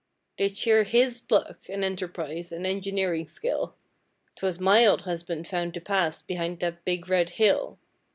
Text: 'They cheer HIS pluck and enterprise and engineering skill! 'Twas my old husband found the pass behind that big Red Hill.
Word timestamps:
'They 0.39 0.49
cheer 0.49 0.83
HIS 0.83 1.21
pluck 1.21 1.69
and 1.69 1.83
enterprise 1.83 2.51
and 2.51 2.65
engineering 2.65 3.27
skill! 3.27 3.75
'Twas 4.35 4.59
my 4.59 4.83
old 4.83 5.01
husband 5.03 5.47
found 5.47 5.73
the 5.75 5.79
pass 5.79 6.23
behind 6.23 6.59
that 6.59 6.83
big 6.83 7.07
Red 7.07 7.29
Hill. 7.37 7.77